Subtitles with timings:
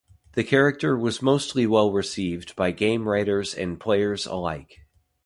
[0.33, 4.87] The character was mostly well received by game writers and players alike.